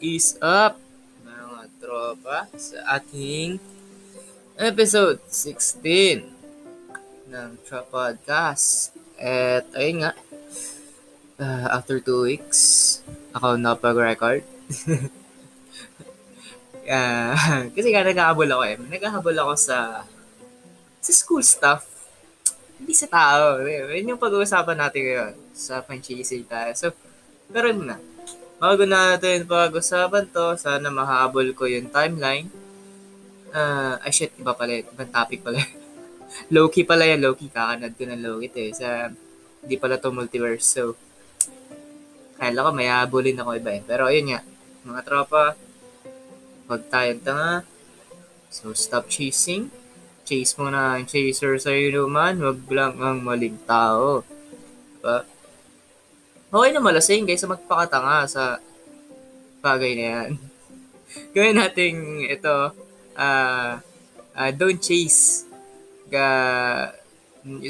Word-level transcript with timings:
Is 0.00 0.40
up, 0.40 0.80
mga 1.28 1.68
tropa, 1.76 2.48
sa 2.56 2.96
ating 2.96 3.60
episode 4.56 5.20
16 5.28 6.24
ng 7.28 7.50
Trap 7.68 7.92
Podcast. 7.92 8.96
At 9.20 9.68
ayun 9.76 10.00
nga, 10.00 10.16
uh, 11.36 11.66
after 11.76 12.00
two 12.00 12.24
weeks, 12.24 13.04
ako 13.36 13.60
napag-record. 13.60 14.40
uh, 16.88 17.36
kasi 17.76 17.88
nga 17.92 18.00
naghahabol 18.00 18.48
ako 18.48 18.62
eh. 18.72 18.76
Naghahabol 18.80 19.36
ako 19.36 19.52
sa 19.60 20.08
sa 20.96 21.12
school 21.12 21.44
stuff. 21.44 21.84
Hindi 22.80 22.96
sa 22.96 23.04
tao. 23.04 23.60
Yun 23.68 24.16
yung 24.16 24.22
pag-uusapan 24.24 24.80
natin 24.80 25.00
ngayon 25.04 25.34
sa 25.52 25.84
franchising 25.84 26.48
tayo. 26.48 26.72
So, 26.72 26.88
pero 27.52 27.68
na 27.76 28.00
Bago 28.60 28.84
natin 28.84 29.48
pag-usapan 29.48 30.28
to, 30.28 30.52
sana 30.60 30.92
mahabol 30.92 31.56
ko 31.56 31.64
yung 31.64 31.88
timeline. 31.88 32.52
Uh, 33.56 33.96
ay 34.04 34.12
shit, 34.12 34.36
iba 34.36 34.52
pala, 34.52 34.84
ibang 34.84 35.08
topic 35.08 35.40
pala. 35.40 35.64
low-key 36.54 36.84
pala 36.84 37.08
yan, 37.08 37.24
low-key. 37.24 37.48
Kakanad 37.48 37.96
ko 37.96 38.04
ng 38.04 38.20
low-key 38.20 38.52
eh. 38.52 38.70
Sa, 38.76 39.08
hindi 39.64 39.80
pala 39.80 39.96
to 39.96 40.12
multiverse. 40.12 40.76
So, 40.76 40.92
kaya 42.36 42.52
ko 42.52 42.68
may 42.76 42.92
habulin 42.92 43.40
ako 43.40 43.56
iba 43.56 43.80
eh. 43.80 43.82
Pero 43.88 44.12
ayun 44.12 44.36
nga, 44.36 44.40
mga 44.84 45.00
tropa, 45.08 45.56
huwag 46.68 46.84
tayong 46.92 47.24
tanga. 47.24 47.64
So, 48.52 48.76
stop 48.76 49.08
chasing. 49.08 49.72
Chase 50.28 50.52
mo 50.60 50.68
na 50.68 51.00
ang 51.00 51.08
chaser 51.08 51.56
sa 51.56 51.72
inuman. 51.72 52.36
Huwag 52.36 52.60
lang 52.68 53.00
ang 53.00 53.24
maling 53.24 53.56
tao. 53.64 54.20
Diba? 55.00 55.39
Okay 56.50 56.74
na 56.74 56.82
malasing 56.82 57.30
guys 57.30 57.38
sa 57.38 57.46
magpakatanga 57.46 58.26
sa 58.26 58.58
bagay 59.62 59.94
na 59.94 60.04
yan. 60.10 60.30
Gawin 61.34 61.54
natin 61.62 62.26
ito, 62.26 62.74
uh, 63.14 63.72
uh, 64.34 64.50
don't 64.58 64.82
chase 64.82 65.46
ka 66.10 66.26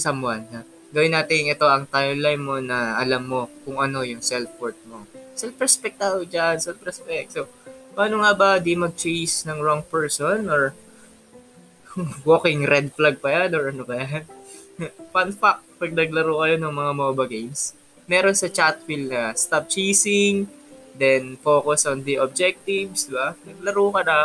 someone. 0.00 0.48
Ha? 0.48 0.64
Gawin 0.96 1.12
natin 1.12 1.52
ito 1.52 1.68
ang 1.68 1.84
timeline 1.92 2.40
mo 2.40 2.56
na 2.56 2.96
alam 2.96 3.28
mo 3.28 3.52
kung 3.68 3.84
ano 3.84 4.00
yung 4.00 4.24
self-worth 4.24 4.80
mo. 4.88 5.04
Self-respect 5.36 6.00
tao 6.00 6.24
dyan, 6.24 6.56
self-respect. 6.56 7.36
So, 7.36 7.52
paano 7.92 8.24
nga 8.24 8.32
ba 8.32 8.48
di 8.64 8.80
mag-chase 8.80 9.44
ng 9.44 9.60
wrong 9.60 9.84
person 9.84 10.48
or 10.48 10.72
walking 12.24 12.64
red 12.64 12.96
flag 12.96 13.20
pa 13.20 13.44
yan 13.44 13.52
or 13.52 13.76
ano 13.76 13.84
ba 13.84 14.00
yan? 14.00 14.24
Fun 15.12 15.36
fact, 15.36 15.68
pag 15.76 15.92
naglaro 15.92 16.40
kayo 16.40 16.56
ng 16.56 16.72
mga 16.72 16.92
MOBA 16.96 17.24
games, 17.28 17.76
meron 18.10 18.34
sa 18.34 18.50
chat 18.50 18.82
field 18.82 19.14
na 19.14 19.30
stop 19.38 19.70
chasing, 19.70 20.50
then 20.98 21.38
focus 21.38 21.86
on 21.86 22.02
the 22.02 22.18
objectives, 22.18 23.06
di 23.06 23.14
ba? 23.14 23.38
Naglaro 23.46 23.94
ka 23.94 24.02
na, 24.02 24.18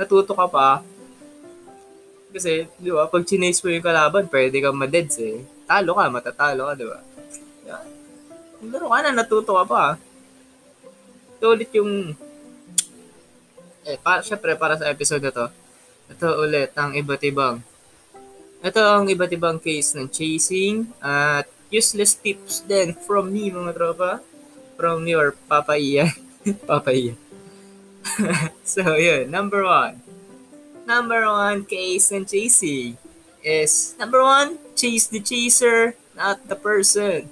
natuto 0.00 0.32
ka 0.32 0.48
pa. 0.48 0.80
Kasi, 2.32 2.64
di 2.80 2.88
ba, 2.88 3.04
pag 3.04 3.28
chinase 3.28 3.60
mo 3.60 3.68
yung 3.68 3.84
kalaban, 3.84 4.24
pwede 4.32 4.64
kang 4.64 4.80
madeds 4.80 5.20
eh. 5.20 5.44
Talo 5.68 5.92
ka, 5.92 6.08
matatalo 6.08 6.72
ka, 6.72 6.72
di 6.72 6.86
ba? 6.88 6.98
Yan. 7.68 7.86
Naglaro 8.64 8.86
ka 8.88 8.98
na, 9.04 9.10
natuto 9.12 9.52
ka 9.60 9.64
pa. 9.68 9.84
Ito 11.36 11.44
ulit 11.52 11.68
yung, 11.76 12.16
eh, 13.84 14.00
pa, 14.00 14.24
syempre, 14.24 14.56
para 14.56 14.80
sa 14.80 14.88
episode 14.88 15.20
na 15.20 15.36
to, 15.36 15.46
ito 16.08 16.26
ulit 16.40 16.72
ang 16.76 16.92
iba't 16.96 17.22
ibang 17.24 17.64
ito 18.64 18.80
ang 18.80 19.08
iba't 19.08 19.32
ibang 19.32 19.56
case 19.60 19.92
ng 19.96 20.08
chasing 20.08 20.88
at 21.00 21.44
useless 21.74 22.14
tips 22.14 22.62
then 22.70 22.94
from 22.94 23.34
me, 23.34 23.50
mga 23.50 23.74
tropa. 23.74 24.22
From 24.78 25.06
your 25.10 25.34
Papa 25.50 25.74
Ian. 25.74 26.14
Papa 26.70 26.94
Ian. 26.94 27.18
so, 28.62 28.94
yun. 28.94 29.26
Number 29.26 29.66
one. 29.66 29.98
Number 30.86 31.26
one 31.26 31.66
case 31.66 32.14
ng 32.14 32.26
chasing 32.30 32.94
is, 33.42 33.98
number 33.98 34.22
one, 34.22 34.62
chase 34.78 35.10
the 35.10 35.18
chaser, 35.18 35.98
not 36.14 36.38
the 36.46 36.54
person. 36.54 37.26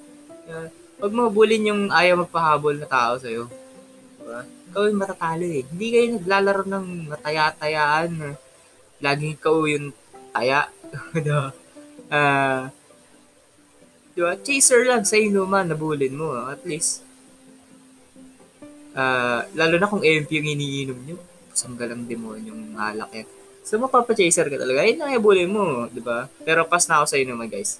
Uh, 0.49 0.73
huwag 0.99 1.13
mo 1.15 1.31
bulin 1.31 1.69
yung 1.71 1.83
ayaw 1.91 2.27
magpahabol 2.27 2.79
na 2.79 2.89
tao 2.89 3.19
sa'yo. 3.19 3.47
Diba? 4.19 4.43
Ikaw 4.73 4.83
yung 4.89 5.01
matatalo 5.03 5.45
eh. 5.45 5.63
Hindi 5.67 5.87
kayo 5.93 6.07
naglalaro 6.17 6.65
ng 6.65 6.87
mataya-tayaan. 7.13 8.11
Laging 9.03 9.35
ikaw 9.37 9.57
yung 9.69 9.93
taya. 10.33 10.71
uh, 12.09 12.63
Di 14.13 14.21
ba? 14.21 14.37
Chaser 14.37 14.85
lang 14.85 15.09
sa 15.09 15.17
inuman, 15.17 15.65
nabulin 15.65 16.13
mo. 16.13 16.37
At 16.49 16.61
least. 16.69 17.01
Uh, 18.93 19.41
lalo 19.57 19.81
na 19.81 19.89
kung 19.89 20.05
MP 20.05 20.37
yung 20.41 20.53
iniinom 20.53 20.99
nyo. 21.09 21.17
Sanggalang 21.53 22.05
demonyong 22.05 22.77
alak 22.77 23.13
yan. 23.13 23.29
So, 23.63 23.79
mapapa-chaser 23.79 24.51
ka 24.51 24.57
talaga. 24.59 24.83
Ayun 24.83 24.99
lang 25.01 25.17
ibulin 25.17 25.49
mo, 25.49 25.87
di 25.89 26.03
ba? 26.03 26.27
Pero 26.43 26.67
pas 26.67 26.83
na 26.91 27.01
ako 27.01 27.07
sa 27.09 27.17
inuman, 27.17 27.47
guys. 27.47 27.79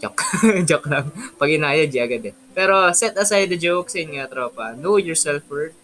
Joke. 0.00 0.22
Joke 0.68 0.88
lang. 0.88 1.12
Pag 1.36 1.50
inaya, 1.52 1.84
di 1.84 1.98
agad 2.00 2.22
eh. 2.24 2.34
Pero 2.56 2.88
set 2.94 3.14
aside 3.18 3.50
the 3.50 3.58
jokes, 3.58 3.98
yun 3.98 4.16
nga, 4.16 4.30
tropa. 4.30 4.72
Know 4.74 4.96
your 4.96 5.18
self-worth. 5.18 5.76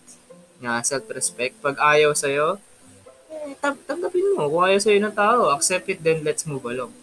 Nga, 0.63 0.87
self-respect. 0.87 1.61
Pag 1.61 1.77
ayaw 1.83 2.17
sa'yo, 2.17 2.57
eh, 3.29 3.55
tanggapin 3.61 4.35
mo. 4.35 4.49
Kung 4.49 4.65
ayaw 4.65 4.81
sa'yo 4.81 4.99
ng 5.05 5.15
tao, 5.15 5.53
accept 5.53 5.91
it, 5.93 6.01
then 6.01 6.25
let's 6.25 6.49
move 6.49 6.65
along. 6.65 6.95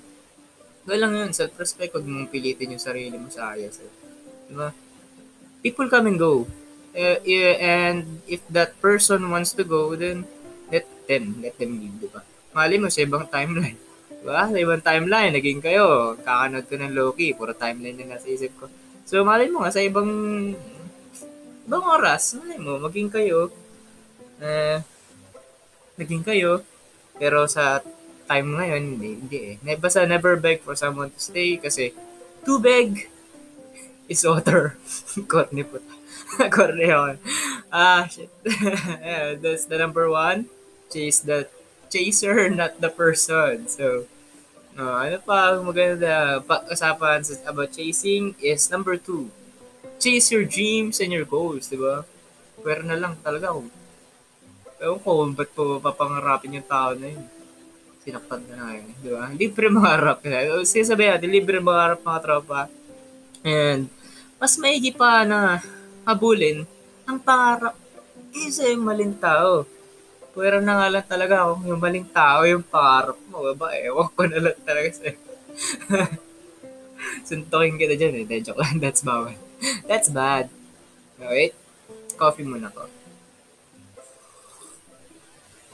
Gano'n 0.82 1.00
lang 1.00 1.14
yun, 1.14 1.32
self-respect, 1.34 1.94
huwag 1.94 2.08
mong 2.10 2.34
pilitin 2.34 2.74
yung 2.74 2.82
sarili 2.82 3.14
mo 3.14 3.30
sa 3.30 3.54
ayos. 3.54 3.78
Eh. 3.78 3.92
Diba? 4.50 4.74
People 5.62 5.88
come 5.94 6.10
and 6.10 6.18
go. 6.18 6.50
Uh, 6.92 7.22
and 7.62 8.20
if 8.28 8.42
that 8.50 8.74
person 8.82 9.30
wants 9.30 9.54
to 9.54 9.64
go, 9.64 9.94
then 9.94 10.26
let 10.74 10.84
them, 11.06 11.38
let 11.40 11.56
them 11.62 11.78
leave, 11.78 11.98
diba? 12.02 12.26
Mali 12.52 12.82
mo 12.82 12.90
sa 12.90 13.06
ibang 13.06 13.30
timeline. 13.30 13.78
Diba? 14.10 14.50
Sa 14.50 14.58
ibang 14.58 14.82
timeline, 14.82 15.32
naging 15.38 15.62
kayo, 15.62 16.18
kakanod 16.20 16.66
ko 16.66 16.74
ng 16.76 16.94
Loki, 16.98 17.38
puro 17.38 17.54
timeline 17.54 18.02
na 18.02 18.18
nasa 18.18 18.28
isip 18.28 18.58
ko. 18.58 18.66
So, 19.06 19.22
mali 19.22 19.54
mo 19.54 19.62
nga, 19.62 19.72
sa 19.72 19.86
ibang, 19.86 20.10
ibang 21.70 21.86
oras, 21.86 22.36
mali 22.42 22.58
mo, 22.58 22.82
maging 22.82 23.14
kayo, 23.14 23.54
eh, 24.42 24.82
naging 26.02 26.26
kayo, 26.26 26.66
pero 27.22 27.46
sa 27.46 27.86
time 28.32 28.56
ngayon, 28.56 28.82
hindi, 28.96 29.10
hindi 29.20 29.40
eh. 29.60 29.76
Basta 29.76 30.08
never 30.08 30.40
beg 30.40 30.64
for 30.64 30.72
someone 30.80 31.12
to 31.12 31.20
stay 31.20 31.60
kasi 31.60 31.92
to 32.48 32.64
beg 32.64 33.12
is 34.08 34.24
water. 34.24 34.80
Korne 35.32 35.68
po. 35.68 35.84
Korne 36.56 36.88
yun. 36.88 37.16
Ah, 37.68 38.08
shit. 38.08 38.32
that's 39.44 39.68
the 39.68 39.76
number 39.76 40.08
one. 40.08 40.48
Chase 40.88 41.20
the 41.20 41.52
chaser, 41.92 42.48
not 42.48 42.80
the 42.80 42.88
person. 42.88 43.68
So, 43.68 44.08
no, 44.80 44.96
ano 44.96 45.20
pa 45.20 45.60
maganda 45.60 46.40
pag-usapan 46.40 47.28
about 47.44 47.76
chasing 47.76 48.40
is 48.40 48.72
number 48.72 48.96
two. 48.96 49.28
Chase 50.00 50.32
your 50.32 50.48
dreams 50.48 51.04
and 51.04 51.12
your 51.12 51.28
goals, 51.28 51.68
di 51.68 51.76
ba? 51.76 52.08
Pero 52.64 52.82
na 52.88 52.96
lang 52.96 53.20
talaga 53.20 53.52
ako. 53.52 53.68
Ewan 54.82 55.00
ko, 55.04 55.12
ba't 55.36 55.50
po 55.54 55.64
papangarapin 55.78 56.58
yung 56.58 56.66
tao 56.66 56.96
na 56.96 57.12
yun? 57.12 57.41
Sinaktan 58.02 58.42
ka 58.46 58.54
na 58.58 58.64
ngayon. 58.74 58.86
Di 58.98 59.10
ba? 59.14 59.24
Libre 59.40 59.68
harap 59.78 60.18
ka. 60.26 60.30
Sinasabi 60.66 61.04
natin, 61.08 61.30
libre 61.30 61.62
harap 61.62 62.02
mga 62.02 62.22
tropa. 62.22 62.62
And, 63.46 63.90
mas 64.42 64.58
maigi 64.58 64.94
pa 64.94 65.22
na 65.26 65.62
habulin 66.06 66.66
ang 67.06 67.22
pangarap 67.22 67.78
isa 68.32 68.66
yung 68.70 68.88
maling 68.88 69.14
tao. 69.20 69.68
Pero 70.32 70.64
na 70.64 70.80
nga 70.80 70.88
lang 70.88 71.06
talaga 71.06 71.52
kung 71.52 71.68
yung 71.68 71.82
maling 71.82 72.08
tao 72.10 72.48
yung 72.48 72.64
pangarap 72.64 73.20
mo. 73.28 73.44
Ba, 73.54 73.76
ewan 73.76 74.10
ko 74.16 74.22
na 74.26 74.40
lang 74.40 74.58
talaga 74.64 74.88
sa'yo. 74.96 75.16
Suntokin 77.28 77.76
kita 77.76 78.00
dyan 78.00 78.24
eh. 78.24 78.40
Joke 78.40 78.62
lang. 78.64 78.80
That's 78.80 79.04
bawal. 79.08 79.36
That's 79.86 80.08
bad. 80.08 80.48
Wait. 81.20 81.54
Coffee 82.16 82.48
muna 82.48 82.72
ko. 82.72 82.88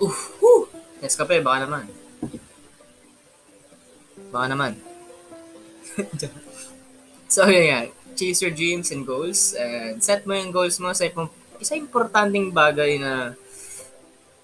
Oof. 0.01 0.19
Whew. 0.41 0.61
Yes. 1.03 1.15
Baka 1.19 1.39
naman. 1.61 2.06
Baka 4.37 4.53
naman. 4.53 4.77
so, 7.33 7.49
yun 7.49 7.73
nga. 7.73 7.89
Chase 8.13 8.45
your 8.45 8.53
dreams 8.53 8.93
and 8.93 9.01
goals. 9.01 9.57
And 9.57 9.97
set 9.97 10.29
mo 10.29 10.37
yung 10.37 10.53
goals 10.53 10.77
mo 10.77 10.93
sa 10.93 11.09
ipong, 11.09 11.33
isa 11.57 11.73
importanteng 11.73 12.53
bagay 12.53 13.01
na 13.01 13.33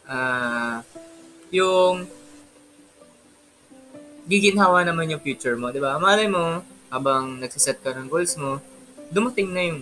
uh, 0.09 0.81
yung 1.53 2.09
giginhawa 4.25 4.81
naman 4.81 5.13
yung 5.13 5.21
future 5.21 5.53
mo, 5.53 5.69
di 5.69 5.77
ba? 5.77 6.01
Malay 6.01 6.25
mo, 6.25 6.65
habang 6.89 7.37
nagsiset 7.37 7.77
ka 7.85 7.93
ng 7.93 8.09
goals 8.09 8.33
mo, 8.33 8.57
dumating 9.13 9.53
na 9.53 9.61
yung, 9.61 9.79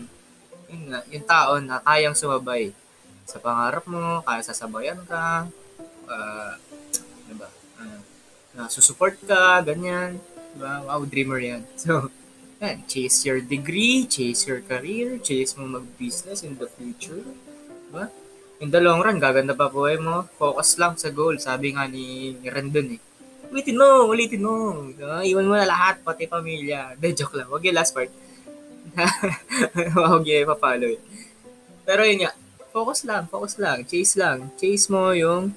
yung, 0.68 0.84
yung 1.08 1.24
tao 1.24 1.56
na 1.64 1.80
kayang 1.88 2.20
sumabay 2.20 2.76
sa 3.24 3.40
pangarap 3.40 3.88
mo, 3.88 4.20
kaya 4.28 4.44
sasabayan 4.44 5.00
ka, 5.08 5.48
uh, 6.12 6.52
na 8.56 8.68
susupport 8.68 9.16
ka, 9.24 9.62
ganyan. 9.64 10.20
Diba? 10.56 10.84
Wow, 10.88 11.04
dreamer 11.08 11.40
yan. 11.40 11.64
So, 11.82 12.12
Yan, 12.62 12.86
chase 12.86 13.26
your 13.26 13.42
degree, 13.42 14.06
chase 14.06 14.46
your 14.46 14.62
career, 14.62 15.18
chase 15.18 15.58
mo 15.58 15.66
mag-business 15.66 16.46
in 16.46 16.54
the 16.62 16.70
future. 16.70 17.26
Diba? 17.90 18.06
In 18.62 18.70
the 18.70 18.78
long 18.78 19.02
run, 19.02 19.18
gaganda 19.18 19.58
pa 19.58 19.66
po 19.66 19.90
mo. 19.98 20.30
Focus 20.38 20.78
lang 20.78 20.94
sa 20.94 21.10
goal. 21.10 21.42
Sabi 21.42 21.74
nga 21.74 21.90
ni, 21.90 22.38
Randon 22.46 22.94
eh. 22.94 23.02
Ulitin 23.50 23.82
mo, 23.82 24.06
ulitin 24.06 24.46
mo. 24.46 24.78
Uh, 24.94 25.26
iwan 25.26 25.50
mo 25.50 25.58
na 25.58 25.66
lahat, 25.66 26.06
pati 26.06 26.30
pamilya. 26.30 26.94
De, 27.02 27.10
joke 27.18 27.34
lang. 27.34 27.50
Huwag 27.50 27.66
yung 27.66 27.74
last 27.74 27.98
part. 27.98 28.14
Huwag 29.98 30.22
yung 30.30 30.46
ipapalo 30.46 30.86
eh. 30.86 31.02
Pero 31.82 32.06
yun 32.06 32.30
nga, 32.30 32.32
focus 32.70 33.10
lang, 33.10 33.26
focus 33.26 33.58
lang, 33.58 33.82
chase 33.90 34.14
lang. 34.22 34.54
Chase 34.62 34.86
mo 34.94 35.10
yung 35.18 35.50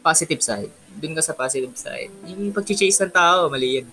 positive 0.00 0.40
side. 0.40 0.72
Doon 0.98 1.14
ka 1.14 1.22
sa 1.22 1.38
positive 1.38 1.74
side. 1.78 2.10
Yung 2.26 2.50
pag-chase 2.50 2.98
ng 3.06 3.14
tao, 3.14 3.46
mali 3.46 3.82
yan. 3.82 3.88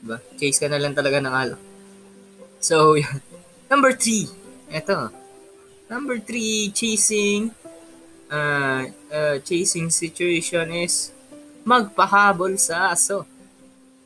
Diba? 0.00 0.16
Chase 0.36 0.60
ka 0.60 0.68
na 0.68 0.80
lang 0.80 0.96
talaga 0.96 1.20
ng 1.20 1.34
alak. 1.34 1.60
So, 2.60 2.96
yun. 2.96 3.20
Number 3.72 3.92
three. 3.96 4.28
Ito. 4.68 5.12
Number 5.90 6.22
three, 6.22 6.70
chasing 6.70 7.50
uh, 8.30 8.86
uh, 9.10 9.36
chasing 9.42 9.90
situation 9.90 10.70
is 10.70 11.10
magpahabol 11.66 12.54
sa 12.56 12.94
aso. 12.94 13.26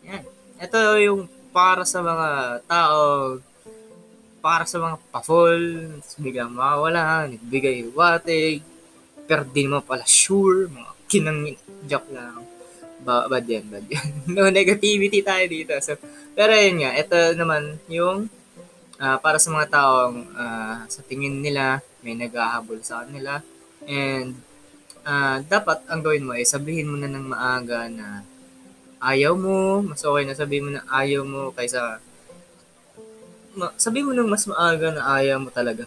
Yan. 0.03 0.25
Ito 0.59 0.79
yung 1.03 1.21
para 1.55 1.87
sa 1.87 2.03
mga 2.03 2.29
tao 2.67 3.03
para 4.45 4.69
sa 4.69 4.77
mga 4.77 5.01
pa-fall, 5.09 5.89
biglang 6.21 6.53
mawala, 6.53 7.25
nagbigay 7.25 7.89
watig, 7.97 8.61
pero 9.25 9.41
di 9.49 9.65
mo 9.65 9.81
pala 9.81 10.05
sure, 10.05 10.69
mga 10.69 10.93
kinang 11.15 11.55
joke 11.87 12.11
lang 12.11 12.43
ba 13.05 13.29
bad 13.29 13.45
yan, 13.45 13.69
bad 13.69 13.85
yan. 13.85 14.09
no 14.35 14.49
negativity 14.49 15.21
tayo 15.21 15.45
dito. 15.45 15.77
So, 15.85 16.01
pero 16.33 16.57
yun 16.57 16.81
nga, 16.81 16.97
ito 16.97 17.17
naman 17.37 17.77
yung 17.93 18.33
uh, 18.97 19.17
para 19.21 19.37
sa 19.37 19.53
mga 19.53 19.69
taong 19.71 20.17
uh, 20.33 20.77
sa 20.89 21.01
tingin 21.05 21.45
nila 21.45 21.85
may 22.01 22.17
naghahabol 22.17 22.81
sa 22.81 23.05
kanila 23.05 23.45
and 23.85 24.33
uh, 25.05 25.41
dapat 25.45 25.85
ang 25.89 26.01
gawin 26.01 26.25
mo 26.25 26.33
ay 26.33 26.49
sabihin 26.49 26.89
mo 26.89 26.97
na 26.97 27.13
ng 27.13 27.29
maaga 27.29 27.87
na 27.93 28.25
ayaw 29.05 29.37
mo, 29.37 29.85
mas 29.85 30.01
okay 30.01 30.25
na 30.25 30.33
sabihin 30.33 30.65
mo 30.65 30.71
na 30.73 30.83
ayaw 30.89 31.23
mo 31.29 31.53
kaysa 31.53 32.01
ma- 33.53 33.77
sabihin 33.77 34.09
mo 34.09 34.13
nang 34.17 34.33
mas 34.33 34.49
maaga 34.49 34.89
na 34.91 35.05
ayaw 35.21 35.37
mo 35.45 35.53
talaga. 35.53 35.85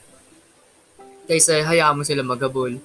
Kaysa 1.27 1.65
hayaan 1.65 1.97
mo 1.97 2.03
sila 2.05 2.23
maghabol. 2.23 2.77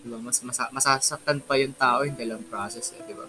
Diba? 0.00 0.18
Mas 0.20 0.40
masa- 0.40 0.72
masasaktan 0.72 1.44
pa 1.44 1.60
yung 1.60 1.76
tao 1.76 2.04
the 2.04 2.24
long 2.24 2.44
process, 2.48 2.96
eh, 2.96 3.04
di 3.04 3.12
ba? 3.12 3.28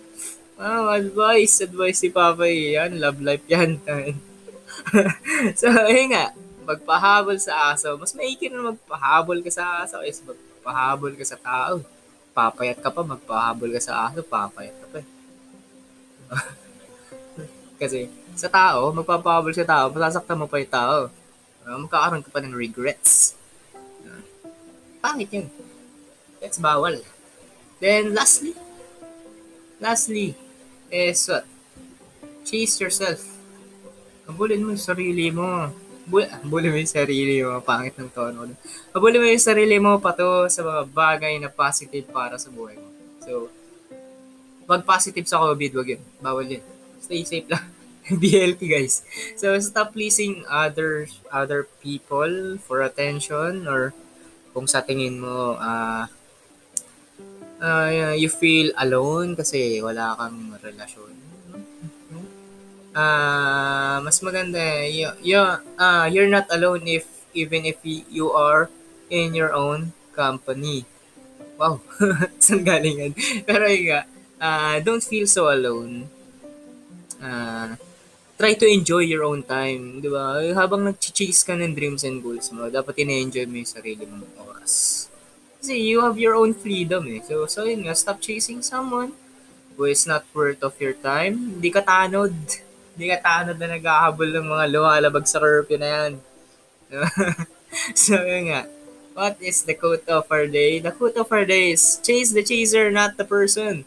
Ah, 0.62 0.94
advice, 0.94 1.66
advice 1.66 2.06
si 2.06 2.10
Papa 2.14 2.46
yan. 2.46 3.02
Love 3.02 3.20
life 3.20 3.46
yan. 3.50 3.82
so, 5.60 5.68
ayun 5.68 6.14
nga. 6.14 6.32
Magpahabol 6.64 7.42
sa 7.42 7.74
aso. 7.74 7.98
Mas 7.98 8.14
maiki 8.14 8.48
na 8.48 8.70
magpahabol 8.70 9.42
ka 9.42 9.50
sa 9.50 9.82
aso 9.82 10.06
is 10.06 10.22
magpahabol 10.22 11.18
ka 11.18 11.26
sa 11.26 11.38
tao. 11.42 11.82
Papayat 12.32 12.80
ka 12.80 12.94
pa, 12.94 13.02
magpahabol 13.04 13.74
ka 13.76 13.82
sa 13.82 14.08
aso, 14.08 14.22
papayat 14.22 14.76
ka 14.78 14.88
pa. 14.88 15.00
Kasi 17.82 18.08
sa 18.38 18.48
tao, 18.48 18.94
magpapahabol 18.94 19.52
sa 19.58 19.66
tao, 19.66 19.90
masasaktan 19.90 20.38
mo 20.40 20.46
pa 20.46 20.62
yung 20.62 20.72
tao. 20.72 20.98
Uh, 21.66 21.78
magkakaroon 21.82 22.22
ka 22.22 22.30
pa 22.30 22.40
ng 22.46 22.54
regrets. 22.54 23.34
Uh, 24.06 24.22
pangit 25.02 25.34
yun. 25.34 25.50
That's 26.42 26.58
bawal. 26.58 27.06
Then, 27.78 28.18
lastly, 28.18 28.58
lastly, 29.78 30.34
is 30.90 31.30
what? 31.30 31.46
Chase 32.42 32.82
yourself. 32.82 33.22
Habulin 34.26 34.66
mo 34.66 34.74
yung 34.74 34.82
sarili 34.82 35.30
mo. 35.30 35.70
Habulin 36.10 36.74
mo 36.74 36.78
yung 36.82 36.90
sarili 36.90 37.46
mo. 37.46 37.62
Pangit 37.62 37.94
ng 37.96 38.10
tono. 38.10 38.50
Habulin 38.90 39.22
mo 39.22 39.28
yung 39.30 39.46
sarili 39.46 39.78
mo 39.78 40.02
pato 40.02 40.50
sa 40.50 40.66
mga 40.66 40.82
bagay 40.90 41.38
na 41.38 41.50
positive 41.50 42.10
para 42.10 42.42
sa 42.42 42.50
buhay 42.50 42.76
mo. 42.78 42.90
So, 43.22 43.54
pag 44.66 44.82
positive 44.82 45.30
sa 45.30 45.42
COVID, 45.42 45.78
wag 45.78 45.90
yun. 45.94 46.02
Bawal 46.18 46.46
yun. 46.50 46.66
Stay 47.02 47.22
safe 47.22 47.50
lang. 47.50 47.66
Be 48.22 48.34
healthy, 48.34 48.66
guys. 48.66 49.06
So, 49.38 49.54
stop 49.62 49.94
pleasing 49.94 50.42
other 50.50 51.06
other 51.30 51.70
people 51.86 52.58
for 52.58 52.82
attention 52.82 53.70
or 53.70 53.94
kung 54.52 54.66
sa 54.66 54.82
tingin 54.82 55.22
mo, 55.22 55.56
ah, 55.62 56.06
uh, 56.10 56.21
uh, 57.62 58.14
you 58.18 58.28
feel 58.28 58.74
alone 58.82 59.38
kasi 59.38 59.80
wala 59.80 60.18
kang 60.18 60.58
relasyon. 60.60 61.14
Uh, 62.92 64.04
mas 64.04 64.20
maganda 64.20 64.84
you, 64.84 65.08
you, 65.24 65.40
uh, 65.80 66.06
you're 66.12 66.28
not 66.28 66.44
alone 66.52 66.84
if 66.84 67.08
even 67.32 67.64
if 67.64 67.80
you 67.88 68.28
are 68.36 68.68
in 69.08 69.32
your 69.32 69.56
own 69.56 69.96
company. 70.12 70.84
Wow, 71.56 71.80
saan 72.44 72.66
galing 72.66 72.98
yan? 73.00 73.14
Pero 73.48 73.70
yun 73.70 74.04
uh, 74.42 74.76
don't 74.82 75.06
feel 75.06 75.30
so 75.30 75.54
alone. 75.54 76.10
Uh, 77.22 77.78
try 78.42 78.58
to 78.58 78.66
enjoy 78.66 79.06
your 79.06 79.22
own 79.22 79.46
time, 79.46 80.02
di 80.02 80.10
ba? 80.10 80.42
Habang 80.58 80.90
nag-chase 80.90 81.46
ka 81.46 81.54
ng 81.54 81.78
dreams 81.78 82.02
and 82.02 82.26
goals 82.26 82.50
mo, 82.50 82.66
dapat 82.74 83.06
ina-enjoy 83.06 83.46
mo 83.46 83.62
yung 83.62 83.70
sarili 83.70 84.04
mong 84.10 84.26
oras. 84.42 85.06
Kasi 85.62 85.78
you 85.78 86.02
have 86.02 86.18
your 86.18 86.34
own 86.34 86.58
freedom 86.58 87.06
eh. 87.06 87.22
So, 87.22 87.46
so 87.46 87.70
yun 87.70 87.86
nga, 87.86 87.94
stop 87.94 88.18
chasing 88.18 88.66
someone 88.66 89.14
who 89.78 89.86
is 89.86 90.10
not 90.10 90.26
worth 90.34 90.66
of 90.66 90.74
your 90.82 90.98
time. 90.98 91.62
Hindi 91.62 91.70
ka 91.70 91.86
tanod. 91.86 92.34
Hindi 92.98 93.06
ka 93.14 93.22
tanod 93.22 93.62
na 93.62 93.78
naghahabol 93.78 94.42
ng 94.42 94.48
mga 94.50 94.66
lumalabag 94.74 95.30
sa 95.30 95.38
curfew 95.38 95.78
na 95.78 95.90
yan. 95.94 96.12
so, 97.94 98.18
yun 98.26 98.50
nga. 98.50 98.66
What 99.14 99.38
is 99.38 99.62
the 99.70 99.78
quote 99.78 100.10
of 100.10 100.26
our 100.34 100.50
day? 100.50 100.82
The 100.82 100.98
quote 100.98 101.22
of 101.22 101.30
our 101.30 101.46
day 101.46 101.78
is, 101.78 102.02
chase 102.02 102.34
the 102.34 102.42
chaser, 102.42 102.90
not 102.90 103.22
the 103.22 103.28
person. 103.30 103.86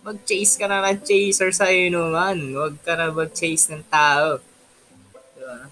Mag-chase 0.00 0.56
ka 0.56 0.72
na 0.72 0.80
ng 0.88 1.04
chaser 1.04 1.52
sa 1.52 1.68
inuman. 1.68 2.56
Huwag 2.56 2.80
ka 2.80 2.96
na 2.96 3.12
mag-chase 3.12 3.76
ng 3.76 3.84
tao. 3.92 4.40
Diba? 5.36 5.68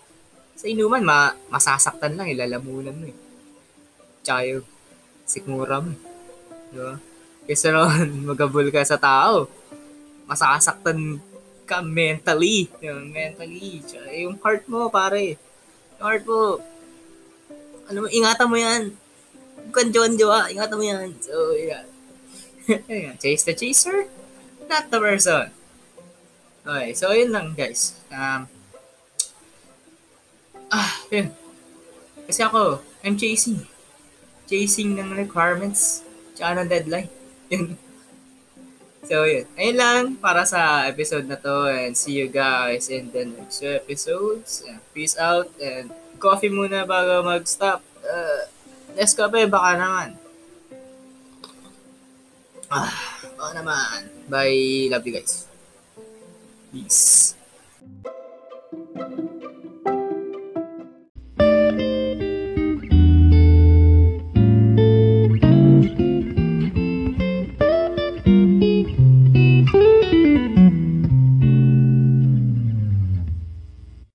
Sa 0.61 0.65
inuman, 0.69 1.01
ma 1.01 1.33
masasaktan 1.49 2.21
lang, 2.21 2.29
ilalamunan 2.29 2.93
mo 2.93 3.09
eh. 3.09 3.17
Yung 4.29 4.76
sikmura 5.27 5.83
mo. 5.83 5.93
Di 6.71 6.79
ba? 6.79 6.95
Kaysa 7.47 7.75
naman 7.75 8.09
magabol 8.31 8.71
ka 8.71 8.81
sa 8.87 8.97
tao, 8.97 9.51
masasaktan 10.31 11.19
ka 11.67 11.83
mentally. 11.83 12.71
Yung 12.81 13.11
mentally. 13.11 13.83
Tsaka 13.83 14.09
yung 14.15 14.39
heart 14.39 14.65
mo, 14.71 14.87
pare. 14.89 15.35
Yung 15.99 16.05
heart 16.07 16.25
mo, 16.25 16.63
ano 17.91 17.99
mo, 18.03 18.07
ingatan 18.11 18.51
mo 18.51 18.57
yan. 18.57 18.83
Huwag 19.75 19.91
jowa, 19.93 20.47
ingatan 20.51 20.79
mo 20.79 20.85
yan. 20.87 21.09
So, 21.19 21.55
yeah. 21.59 21.85
Chase 23.23 23.47
the 23.47 23.55
chaser, 23.55 24.11
not 24.67 24.91
the 24.91 24.99
person. 24.99 25.51
Okay, 26.67 26.91
so 26.99 27.15
yun 27.15 27.31
lang 27.31 27.55
guys. 27.55 27.95
Um, 28.11 28.51
ah, 30.75 30.93
yun. 31.15 31.31
Kasi 32.27 32.43
ako, 32.43 32.83
I'm 33.07 33.15
chasing 33.15 33.63
chasing 34.47 34.99
ng 34.99 35.15
requirements 35.15 36.07
tsaka 36.35 36.63
ng 36.63 36.69
deadline. 36.71 37.11
So, 39.07 39.23
yun. 39.23 39.47
Ayun 39.55 39.77
lang 39.79 40.03
para 40.19 40.43
sa 40.43 40.83
episode 40.91 41.31
na 41.31 41.39
to 41.39 41.71
and 41.71 41.95
see 41.95 42.19
you 42.19 42.27
guys 42.27 42.91
in 42.91 43.15
the 43.15 43.23
next 43.23 43.63
episodes. 43.63 44.67
Peace 44.91 45.15
out 45.15 45.47
and 45.63 45.95
coffee 46.19 46.51
muna 46.51 46.83
bago 46.83 47.23
mag-stop. 47.23 47.87
Uh, 48.03 48.51
Nescafe, 48.99 49.47
baka 49.47 49.79
naman. 49.79 50.09
Ah, 52.67 52.91
baka 53.39 53.51
naman. 53.55 54.11
Bye. 54.27 54.91
Love 54.91 55.07
you 55.07 55.15
guys. 55.23 55.47
Peace. 56.75 57.36